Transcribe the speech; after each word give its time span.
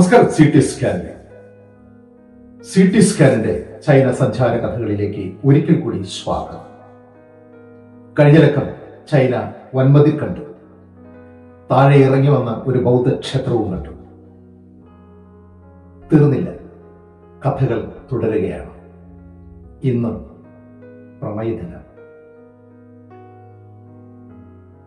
നമസ്കാരം 0.00 0.28
C 0.28 0.52
T 0.54 0.60
സ്കാനിന്റെ 0.60 1.16
C 2.62 2.92
T 2.94 3.00
സ്കാനിന്റെ 3.00 3.80
ചൈന 3.86 4.10
സഞ്ചാര 4.10 4.56
കഥകളിലേക്ക് 4.56 5.38
ഒരിക്കൽ 5.44 5.80
കൂടി 5.80 6.02
സ്വാഗതം. 6.02 6.58
കഴിഞ്ഞ 8.18 8.38
ലക്കം 8.38 8.62
ചൈന 9.12 9.52
വൻമതിൽ 9.74 10.18
കണ്ടു. 10.18 10.40
താഴെ 11.70 11.96
ഇറങ്ങി 11.96 12.28
വന്ന 12.28 12.62
ഒരു 12.66 12.78
ബൗദ്ധ 12.78 13.18
ക്ഷേത്രവും 13.18 13.72
കണ്ടു. 13.72 13.88
തീർന്നില്ല. 16.12 16.50
കഥകൾ 17.46 17.92
തുടരുകയാണ്. 18.12 18.70
ഇന്ന് 19.84 20.24
പ്രണയദിനം. 21.20 21.80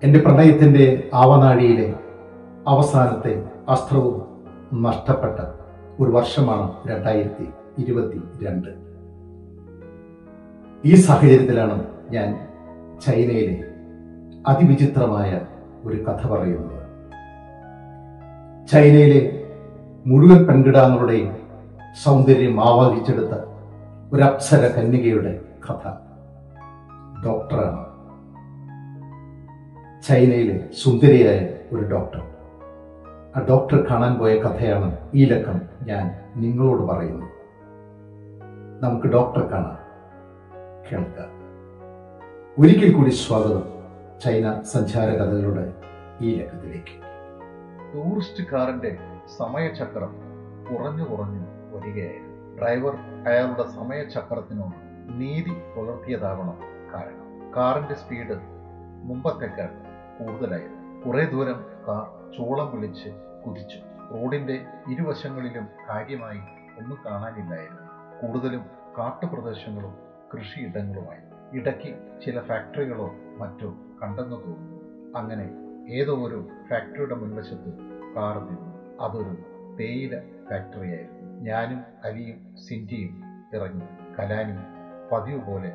എന്റെ 0.04 0.20
പ്രണയത്തിന്റെ 0.20 1.10
ആവനാഴിയിലെ 1.14 1.96
അവസാനത്തെ 2.68 3.44
അസ്ത്രവും 3.70 4.33
നഷ്ടപ്പെട്ട 4.74 5.40
ഒരു 6.00 6.12
വർഷമാണ് 6.12 6.74
രണ്ടായിരത്തി 6.88 7.50
ഇരുപത്തി 7.78 8.22
രണ്ട് 8.46 8.68
ഈ 10.86 10.96
സാഹചര്യത്തിലാണ് 10.96 11.88
ഞാൻ 12.12 12.48
ചൈനയിലെ 13.06 13.64
അതിവിചിത്രമായ 14.48 15.42
ഒരു 15.86 16.04
കഥ 16.04 16.28
പറയുന്നത്. 16.28 16.84
ചൈനയിലെ 18.68 19.46
മുഴുവൻ 20.06 20.46
പെൺകിടാങ്ങളുടെയും 20.46 21.38
സൗന്ദര്യം 22.04 22.64
ആവാഹിച്ചെടുത്ത 22.64 23.32
ഒരു 24.14 24.22
അപ്സര 24.24 24.68
കന്യകയുടെ 24.68 25.42
കഥ. 25.70 25.88
ഡോക്ടറാണ്. 27.26 27.86
ചൈനയിലെ 30.04 30.60
സുന്ദരിയായ 30.84 31.50
ഒരു 31.76 31.86
ഡോക്ടർ. 31.86 32.33
ഡോക്ടർ 33.40 33.88
കാണാൻ 33.92 34.20
പോയ 34.20 34.36
കഥയാണ് 34.36 35.12
ഈ 35.14 35.26
ലക്കം 35.26 35.62
ഞാൻ 35.84 36.20
നിങ്ങളോട് 36.36 36.82
പറയുന്നു. 36.82 37.26
നമുക്ക് 38.82 39.08
ഡോക്ടർ 39.08 39.42
കാണാം. 39.42 39.78
കേൾക്കാം. 40.92 41.30
ഒരിക്കൽ 42.60 42.94
കൂടി 42.94 43.10
സ്വാഗതം. 43.10 43.64
ചൈന 44.26 44.62
സഞ്ചാര 44.62 45.10
കഥകളുടെ 45.10 45.74
ഈ 46.22 46.36
ലക്കത്തിലേക്ക്. 46.36 47.04
ടൂറിസ്റ്റ് 47.94 48.52
കാറിന്റെ 48.52 48.98
സമയചക്രം 49.38 50.16
കുറഞ്ഞു 50.72 51.04
കുറഞ്ഞു 51.04 51.46
വരികയായിരുന്നു. 51.74 52.58
ഡ്രൈവർ 52.58 52.96
അയാളുടെ 53.28 53.64
സമയചക്രത്തിനോട് 53.64 54.76
നീതി 55.10 55.56
പുലർത്തിയതാവണം 55.76 56.58
കാരണം 56.94 57.52
കാറിന്റെ 57.58 57.94
സ്പീഡ് 57.94 58.38
മുമ്പത്തേക്കാൾ 59.04 59.70
കൂടുതലായിരുന്നു. 60.20 60.83
കുറെ 61.06 61.26
ദൂരം 61.26 61.66
കാർ 61.88 62.32
ചോളം 62.38 62.76
വിളിച്ച് 62.76 63.10
കുതിച്ചു. 63.46 63.78
റോഡിന്റെ 64.14 64.66
ഇരുവശങ്ങളിലും 64.92 65.68
കാര്യമായി 65.90 66.38
ഒന്നും 66.80 66.98
കാണാനില്ലായിരുന്നു. 67.06 67.82
കൂടുതലും 68.22 68.66
കാട്ടുപ്രദേശങ്ങളും 68.98 69.98
കൃഷിയിടങ്ങളുമായി. 70.34 71.20
ഇടയ്ക്ക് 71.60 72.22
ചില 72.26 72.40
ഫാക്ടറികളോ 72.40 73.12
മറ്റോ 73.38 73.70
കണ്ടെന്ന് 74.04 74.32
തോന്നുന്നു. 74.32 75.20
അങ്ങനെ 75.20 75.52
ഏതോ 75.92 76.28
ഒരു 76.28 76.48
ഫാക്ടറിയുടെ 76.70 77.16
മുൻവശത്ത് 77.16 77.78
കാർ 78.16 78.40
നിന്നു. 78.40 79.00
അതൊരു 79.04 79.38
തേയില 79.80 80.20
ഫാക്ടറിയായിരുന്നു 80.20 81.42
ഞാനും 81.42 81.84
അലിയും 82.04 82.56
സിന്റിയും 82.56 83.24
ഇറങ്ങി. 83.54 84.16
കലാനി 84.20 84.58
പതിവ് 85.12 85.42
പോലെ 85.42 85.72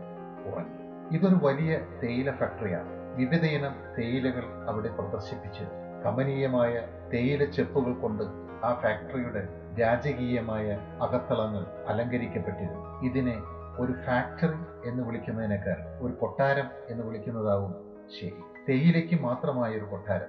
ഉറങ്ങി. 0.46 1.16
ഇതൊരു 1.16 1.38
വലിയ 1.42 1.80
തേയില 2.02 2.30
ഫാക്ടറിയാണ്. 2.30 2.97
വിവിധയിനം 3.18 3.74
തേയിലകൾ 3.98 4.44
അവിടെ 4.68 4.88
പ്രദർശിപ്പിച്ച്. 4.88 5.64
കമനീയമായ 6.04 6.88
തേയില 7.12 7.44
ചെപ്പുകൾ 7.44 7.92
കൊണ്ട് 7.92 8.22
ആ 8.64 8.80
ഫാക്ടറിയുടെ 8.82 9.48
രാജകീയമായ 9.80 10.78
അകത്തളങ്ങൾ 11.02 11.66
അലങ്കരിക്കപ്പെട്ടിരുന്നു. 11.86 13.02
ഇതിനെ 13.02 13.42
ഒരു 13.78 13.92
ഫാക്ടറി 13.92 14.88
എന്ന് 14.88 15.02
വിളിക്കുന്നതിനേക്കാൾ 15.02 15.98
ഒരു 16.00 16.12
കൊട്ടാരം 16.12 16.64
എന്ന് 16.90 17.04
വിളിക്കുന്നതാവും 17.04 17.74
ശരി. 18.20 18.34
തേയിലയ്ക്ക് 18.68 19.20
മാത്രമായ 19.22 19.72
ഒരു 19.72 19.84
കൊട്ടാരം 19.84 20.26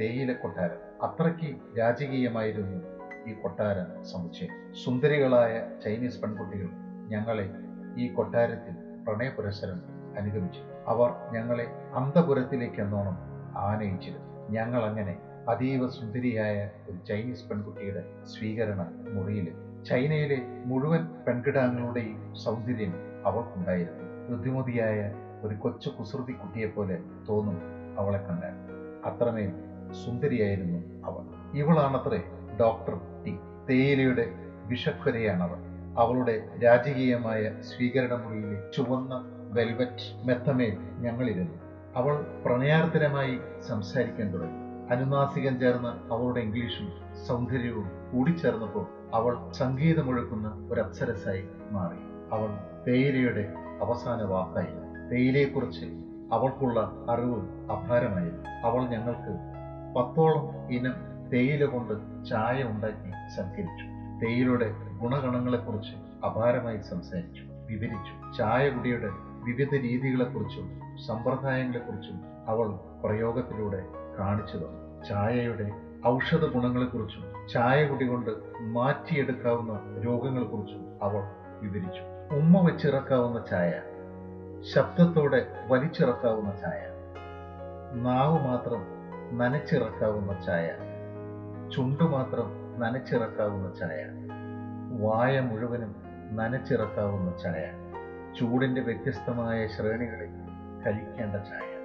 തേയില 0.00 0.32
കൊട്ടാരം. 0.32 1.02
അത്രയ്ക്ക് 1.02 1.78
രാജകീയമായിരുന്നു 1.78 2.82
ഈ 3.30 3.34
കൊട്ടാര 3.34 4.02
സമുച്ചയം. 4.02 4.72
സുന്ദരികളായ 4.84 5.70
ചൈനീസ് 5.84 6.22
പെൺകുട്ടികൾ 6.22 6.68
ഞങ്ങളെ 7.08 7.50
ഈ 7.96 8.12
കൊട്ടാരത്തിൽ 8.12 9.04
പ്രണയപുരസരം 9.04 9.97
അനുഗമിച്ചു. 10.18 10.60
അവർ 10.86 11.10
ഞങ്ങളെ 11.32 11.66
അന്തപുരത്തിലേക്ക് 11.94 12.80
എന്നോണം 12.80 13.16
ആനയിച്ചിരുന്നു. 13.56 14.48
ഞങ്ങൾ 14.50 14.84
അങ്ങനെ 14.84 15.18
അതീവ 15.48 15.88
സുന്ദരിയായ 15.88 16.70
ഒരു 16.88 16.98
ചൈനീസ് 17.08 17.48
പെൺകുട്ടിയുടെ 17.48 18.02
സ്വീകരണ 18.24 18.82
മുറിയിൽ 19.08 19.52
ചൈനയിലെ 19.84 20.38
മുഴുവൻ 20.64 21.02
പെൺകിടാങ്ങളുടെയും 21.26 22.34
സൗന്ദര്യം 22.34 22.94
അവൾക്കുണ്ടായിരുന്നു. 23.24 24.04
ബുദ്ധിമുതിയായ 24.28 25.12
ഒരു 25.42 25.54
കൊച്ചു 25.54 25.90
കുസൃതി 25.90 26.32
കുട്ടിയെ 26.32 26.66
പോലെ 26.66 26.98
തോന്നും 27.28 27.58
അവളെ 27.98 28.18
കണ്ടാൽ 28.18 28.54
അത്രമേൽ 29.06 29.52
സുന്ദരിയായിരുന്നു 29.92 30.80
അവൾ. 31.06 31.24
ഇവളാണത്രേ 31.56 32.20
ഡോക്ടർ 32.60 32.98
ടി. 33.24 33.38
തേയിലയുടെ 33.68 34.32
വിഷക്കുരയാണവൾ 34.66 35.58
അവളുടെ 35.98 36.34
രാജകീയമായ 36.64 37.56
സ്വീകരണ 37.60 38.14
മുറിയിലെ 38.14 38.70
ചുവന്ന 38.76 39.14
വെൽവെറ്റ് 39.52 40.26
മെത്തമേൽ 40.26 40.78
ഞങ്ങളിരുന്നു. 41.00 41.54
അവൾ 41.96 42.42
പ്രണയാർദ്രമായി 42.46 43.38
സംസാരിക്കാൻ 43.68 44.32
തുടങ്ങി. 44.32 44.68
അനുനാസികം 44.94 45.60
ചേർന്ന് 45.60 46.12
അവളുടെ 46.12 46.40
ഇംഗ്ലീഷും 46.40 46.92
സൗന്ദര്യവും 47.26 47.90
കൂടിച്ചേർന്നപ്പോൾ 48.12 48.86
അവൾ 49.14 49.52
സംഗീതമൊഴുക്കുന്ന 49.52 50.68
ഒരു 50.72 50.80
അപ്സരസായി 50.80 51.44
മാറി. 51.70 51.96
അവൾ 52.32 52.48
തേയിലയുടെ 52.88 53.54
അവസാന 53.82 54.22
വാക്കായി 54.22 55.10
തേയിലയെക്കുറിച്ച് 55.10 55.84
അവൾക്കുള്ള 56.32 56.80
അറിവ് 57.10 57.70
അപാരമായി 57.70 58.30
അവൾ 58.64 58.88
ഞങ്ങൾക്ക് 58.88 59.34
പത്തോളം 59.94 60.72
ഇനം 60.72 60.94
തേയില 61.32 61.64
കൊണ്ട് 61.64 62.24
ചായ 62.24 62.62
ഉണ്ടാക്കി 62.62 63.10
സൽക്കരിച്ചു. 63.36 63.86
തേയിലയുടെ 64.24 64.74
ഗുണഗണങ്ങളെക്കുറിച്ച് 64.98 66.24
അപാരമായി 66.26 66.80
സംസാരിച്ചു 66.80 67.42
വിവരിച്ചു. 67.66 68.38
ചായ 68.38 68.70
കുടിയുടെ 68.70 69.27
വിവിധ 69.48 69.74
രീതികളെക്കുറിച്ചും 69.86 70.66
സമ്പ്രദായങ്ങളെക്കുറിച്ചും 71.06 72.16
അവൾ 72.48 72.68
പ്രയോഗത്തിലൂടെ 73.04 73.80
കാണിച്ചു 74.18 74.56
തന്നു 74.56 74.80
ചായയുടെ 75.08 75.66
ഔഷധ 76.06 76.44
ഗുണങ്ങളെക്കുറിച്ചും 76.54 77.24
ചായ 77.52 77.78
കുടി 77.86 78.06
കൊണ്ട് 78.06 78.30
മാറ്റിയെടുക്കാവുന്ന 78.74 79.74
രോഗങ്ങളെക്കുറിച്ചും 80.04 80.82
അവൾ 81.02 81.22
വിവരിച്ചു. 81.62 82.02
ഉമ്മ 82.36 82.60
വെച്ചിറക്കാവുന്ന 82.60 83.38
ചായ 83.50 83.70
ശബ്ദത്തോടെ 84.72 85.40
വലിച്ചിറക്കാവുന്ന 85.68 86.50
ചായ 86.62 86.80
നാവ് 88.02 88.38
മാത്രം 88.46 88.80
നനച്ചിറക്കാവുന്ന 89.38 90.32
ചായ 90.46 90.66
ചുണ്ടു 91.74 92.04
മാത്രം 92.04 92.48
നനച്ചിറക്കാവുന്ന 92.80 93.68
ചായ 93.80 94.00
വായ 95.00 95.40
മുഴുവനും 95.40 95.92
നനച്ചിറക്കാവുന്ന 96.32 97.30
ചായ 97.42 97.62
ചൂടിന്റെ 98.40 98.80
വ്യത്യസ്തമായ 98.80 99.66
ശ്രേണികളിൽ 99.66 100.30
കഴിക്കേണ്ട 100.86 101.34
ചായ 101.36 101.78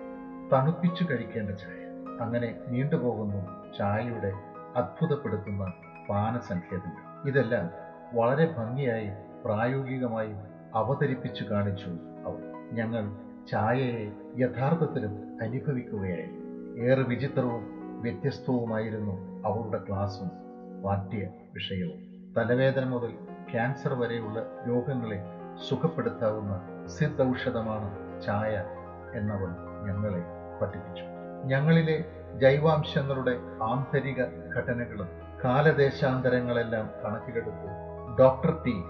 തണുപ്പിച്ചു 0.54 1.06
കഴിക്കേണ്ട 1.12 1.50
ചായ. 1.50 1.84
അങ്ങനെ 2.22 2.60
നീണ്ടുപോകുന്നു 2.68 3.72
ചായയുടെ 3.78 4.34
അത്ഭുതപ്പെടുത്തുന്ന 4.76 5.74
പാനസംഖ്യതകൾ 6.10 7.28
ഇതെല്ലാം 7.28 7.70
വളരെ 8.14 8.56
ഭംഗിയായി 8.58 9.10
പ്രായോഗികമായി 9.46 10.34
അവതരിപ്പിച്ചു 10.74 11.44
കാണിച്ചു 11.44 11.88
അവർ. 12.26 12.42
ഞങ്ങൾ 12.74 13.04
ചായയെ 13.52 14.12
യഥാർത്ഥത്തിലും 14.38 15.38
അനുഭവിക്കുകയായിരുന്നു. 15.42 16.44
ഏറെ 16.82 17.04
വിചിത്രവും 17.04 17.64
വ്യത്യസ്തവുമായിരുന്നു 18.02 19.44
അവളുടെ 19.48 19.84
ക്ലാസ്സും 19.90 20.32
പാഠ്യ 20.84 21.28
വിഷയവും 21.54 22.00
തലവേദന 22.38 22.86
മുതൽ 22.86 23.12
ക്യാൻസർ 23.52 23.94
വരെയുള്ള 23.94 24.40
രോഗങ്ങളെ 24.68 25.20
സുഖപ്പെടുത്താവുന്ന 25.58 26.86
സിദ്ധൌഷധമാണ് 26.88 28.22
ചായ 28.22 28.64
എന്നവൾ 29.14 29.50
ഞങ്ങളെ 29.88 30.24
പഠിപ്പിച്ചു. 30.62 31.04
ഞങ്ങളിലെ 31.46 32.06
ജൈവാംശങ്ങളുടെ 32.38 33.38
ആന്തരിക 33.62 34.24
ഘടനകളും 34.56 35.08
കാലദേശാന്തരങ്ങളെല്ലാം 35.44 36.90
കണക്കിലെടുത്ത് 37.06 37.70
ഡോക്ടർ 38.20 38.52
ടി 38.66 38.84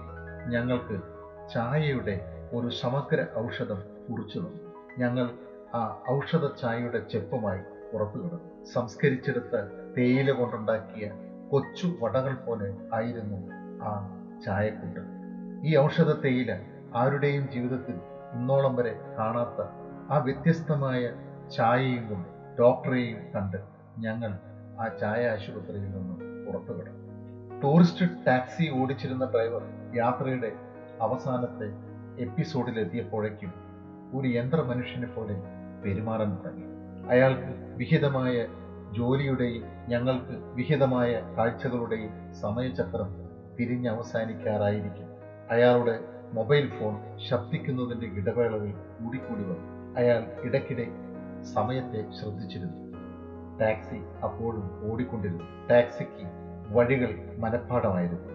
ഞങ്ങൾക്ക് 0.46 1.00
ചായയുടെ 1.54 2.20
ഒരു 2.52 2.68
സമഗ്ര 2.68 3.26
ഔഷധം 3.38 3.82
കുറിച്ചു 4.10 4.38
തന്നു. 4.38 4.74
ഞങ്ങൾ 4.98 5.30
ആ 5.74 6.02
ഔഷധ 6.10 6.46
ചായയുടെ 6.46 6.98
ചെപ്പുമായി 7.10 7.60
പുറത്തു 7.92 8.18
കിടന്നു. 8.18 8.64
സംസ്കരിച്ചെടുത്ത 8.64 9.56
തേയില 9.96 10.30
കൊണ്ടുണ്ടാക്കിയ 10.30 11.10
കൊച്ചു 11.50 11.86
വടകൾ 12.00 12.34
പോലെ 12.34 12.76
ആയിരുന്നു 12.92 13.48
ആ 13.82 14.20
ചായക്കൂട്ട്. 14.44 15.23
ഈ 15.64 15.78
ഔഷധ 15.78 16.12
തേയില 16.12 16.52
ആരുടെയും 16.94 17.50
ജീവിതത്തിൽ 17.50 17.96
ഇന്നോളം 18.34 18.76
വരെ 18.76 19.00
കാണാത്ത 19.18 19.60
ആ 20.10 20.18
വ്യത്യസ്തമായ 20.18 21.02
ചായയും 21.50 22.08
കൊണ്ട് 22.08 22.28
ഡോക്ടറെയും 22.58 23.30
കണ്ട് 23.34 23.58
ഞങ്ങൾ 23.98 24.32
ആ 24.80 24.88
ചായ 24.88 25.28
ആശുപത്രിയിൽ 25.28 25.90
നിന്ന് 25.90 26.14
പുറത്തു 26.46 26.72
കിടന്നു 26.72 27.02
ടൂറിസ്റ്റ് 27.62 28.06
ടാക്സി 28.26 28.70
ഓടിച്ചിരുന്ന 28.70 29.24
ഡ്രൈവർ 29.24 29.62
യാത്രയുടെ 29.94 30.52
അവസാനത്തെ 31.00 31.68
എപ്പിസോഡിൽ 32.18 32.78
എത്തിയപ്പോഴേക്കും 32.78 33.52
ഒരു 34.14 34.28
യന്ത്രമനുഷ്യനെ 34.28 35.06
പോലെ 35.06 35.34
പെരുമാറാൻ 35.84 36.34
തുടങ്ങി. 36.34 36.66
അയാൾക്ക് 37.08 37.76
വിഹിതമായ 37.76 38.34
ജോലിയുടെയും 38.92 39.64
ഞങ്ങൾക്ക് 39.88 40.54
വിഹിതമായ 40.54 41.22
കാഴ്ചകളുടെയും 41.38 42.32
സമയചക്രം 42.32 43.08
തിരിഞ്ഞ് 43.58 43.88
അവസാനിക്കാറായിരിക്കും 43.88 45.08
അയാളുടെ 45.50 45.98
മൊബൈൽ 46.32 46.70
ഫോൺ 46.80 47.18
ശബ്ദിക്കുന്നതിന്റെ 47.28 48.06
ഇടവേളകൾ 48.06 48.70
കൂടിക്കൂടി 48.70 49.42
വന്നു. 49.42 49.96
അയാൾ 49.96 50.24
ഇടയ്ക്കിടെ 50.42 50.86
സമയത്തെ 51.54 52.06
ശ്രദ്ധിച്ചിരുന്നു. 52.10 52.84
ടാക്സി 53.58 54.02
അപ്പോഴും 54.24 54.92
ഓടിക്കൊണ്ടിരുന്നു. 54.92 55.44
ടാക്സിക്ക് 55.70 56.44
വഴികൾ 56.68 57.36
മനഃപ്പാടമായിരുന്നു. 57.38 58.32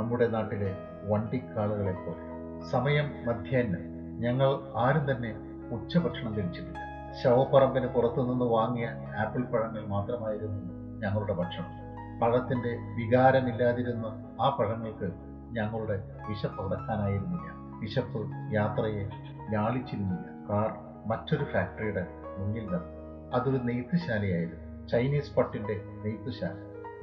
നമ്മുടെ 0.00 0.26
നാട്ടിലെ 0.26 0.76
വണ്ടിക്കാളുകളെ 1.08 1.92
പോലെ. 1.92 2.30
സമയം 2.70 3.26
മധ്യാഹ്നം. 3.26 3.90
ഞങ്ങൾ 4.20 4.58
ആരും 4.76 5.10
തന്നെ 5.10 5.34
ഉച്ചഭക്ഷണം 5.72 6.36
കഴിച്ചിട്ടില്ല. 6.36 6.78
ശവപ്പറമ്പിന് 7.22 7.86
പുറത്തുനിന്ന് 7.86 8.44
വാങ്ങിയ 8.44 8.90
ആപ്പിൾ 9.18 9.42
പഴങ്ങൾ 9.42 9.86
മാത്രമായിരുന്നു 9.86 10.74
ഞങ്ങളുടെ 11.00 11.32
ഭക്ഷണം. 11.32 11.80
പഴത്തിന്റെ 12.20 12.68
വികാരമില്ലാതിരുന്ന 12.68 14.06
ആ 14.40 14.56
പഴങ്ങൾക്ക് 14.60 15.29
ഞങ്ങളുടെ 15.52 16.02
വിശപ്പ് 16.28 16.60
അടക്കാനായിരുന്നില്ല. 16.60 17.50
വിശപ്പ് 17.80 18.30
യാത്രയെ 18.54 19.08
ലാളിച്ചിരുന്നില്ല. 19.54 20.48
കാർ 20.48 20.70
മറ്റൊരു 21.06 21.44
ഫാക്ടറിയുടെ 21.44 22.06
മുന്നിൽ 22.38 22.66
നിർത്തി 22.66 23.00
അതൊരു 23.34 23.56
നെയ്ത്തുശാലയായിരുന്നു. 23.56 24.88
ചൈനീസ് 24.88 25.34
പട്ടിന്റെ 25.34 25.84
നെയ്ത്തുശാല. 26.04 26.54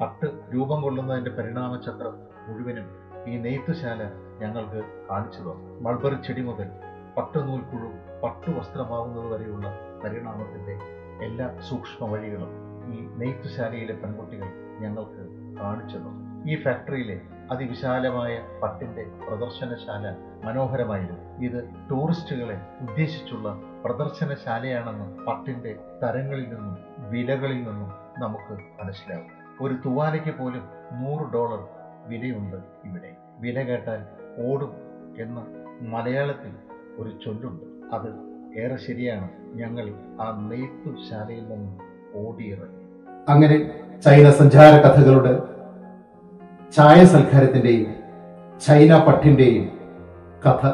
പട്ട് 0.02 0.56
രൂപം 0.56 0.82
കൊള്ളുന്നതിന്റെ 0.82 1.32
പരിണാമചക്രം 1.32 2.14
മുഴുവനും 2.48 2.86
ഈ 3.28 3.38
നെയ്ത്തുശാല 3.38 4.04
ഞങ്ങൾക്ക് 4.40 5.08
കാണിച്ചു 5.10 5.40
തന്നു. 5.40 5.80
മൾബറി 5.82 6.22
ചെടി 6.22 6.42
മുതൽ 6.42 6.68
പട്ടുനൂൽപ്പുഴു 7.18 7.88
പട്ടുവസ്ത്രമാവുന്നത് 8.24 9.28
വരെയുള്ള 9.28 9.68
പരിണാമത്തിന്റെ 10.04 10.80
എല്ലാ 11.26 11.60
സൂക്ഷ്മ 11.60 12.06
വഴികളും 12.06 12.50
ഈ 12.94 13.08
നെയ്ത്തുശാലയിലെ 13.18 13.94
പെൺകുട്ടികൾ 13.94 14.46
ഞങ്ങൾക്ക് 14.80 15.56
കാണിച്ചു 15.60 15.98
തന്നു. 15.98 16.46
ഈ 16.50 16.64
ഫാക്ടറിയിലെ 16.64 17.22
അതിവിശാലമായ 17.52 18.40
പട്ടിന്റെ 18.64 19.06
പ്രദർശനശാല 19.28 20.16
മനോഹരമായിരുന്നു. 20.44 21.46
ഇത് 21.46 21.70
ടൂറിസ്റ്റുകളെ 21.92 22.62
ഉദ്ദേശിച്ചുള്ള 22.82 23.62
പ്രദർശനശാലയാണെന്ന് 23.86 25.26
പട്ടിന്റെ 25.26 25.76
തരങ്ങളിൽ 26.04 26.44
നിന്നും 26.44 26.78
വിലകളിൽ 27.10 27.58
നിന്നും 27.58 27.92
നമുക്ക് 28.20 28.84
മനസ്സിലാവും 28.84 29.26
ഒരു 29.62 29.74
തുവാലയ്ക്ക് 29.74 30.38
പോലും 30.38 30.64
നൂറ് 30.92 31.34
ഡോളർ 31.34 31.68
വിലയുണ്ട് 32.08 32.58
ഇവിടെ. 32.86 33.16
വില 33.40 33.62
കേട്ടാൽ 33.62 34.04
ഓടും 34.48 34.74
എന്ന 35.20 35.48
മലയാളത്തിൽ 35.82 36.52
ഒരു 36.98 37.10
ചൊല്ലുണ്ട്. 37.26 37.96
അത് 37.96 38.28
ഏറെ 38.60 38.76
ശരിയാണ്. 38.76 39.30
ഞങ്ങൾ 39.56 39.94
ആ 40.22 40.48
നെയ്ത്തുശാലയിൽ 40.50 41.50
നിന്നും 41.50 41.80
ഓടിയിറങ്ങി. 42.16 42.88
അങ്ങനെ 43.30 43.58
ചൈന 44.02 44.30
സഞ്ചാര 44.30 44.82
കഥകളുടെ 44.82 45.56
ചായ 46.75 47.06
സൽക്കാരത്തിന്റെയും 47.06 47.96
ചൈന 48.68 49.06
പട്ടിന്റെയും 49.06 49.69
കഥ 50.46 50.68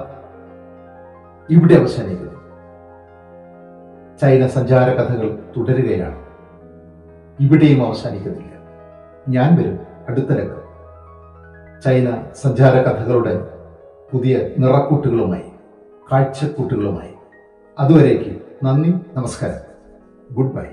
ഇവിടെ 1.49 1.73
അവസാനിക്കുന്നു. 1.73 2.33
ചൈന 4.21 4.47
സഞ്ചാര 4.47 4.89
കഥകൾ 4.89 5.39
തുടരുകയാണ്. 5.57 6.25
ഇവിടെയും 7.39 7.87
അവസാനിക്കുന്നില്ല. 7.87 8.53
ഞാൻ 9.29 9.55
വരും. 9.55 9.79
അടുത്ത 10.09 10.25
രംഗം. 10.25 10.63
ചൈന 11.85 12.23
സഞ്ചാര 12.35 12.73
കഥകളുടെ 12.73 13.47
പുതിയ 14.11 14.49
നിറക്കൂട്ടുകളുമായി 14.57 15.51
കാഴ്ചക്കൂട്ടുകളുമായി. 16.11 17.13
അതുവരേക്ക് 17.79 18.41
നന്ദി 18.63 18.99
നമസ്കാരം. 19.13 19.73
Good 20.31 20.53
bye. 20.53 20.65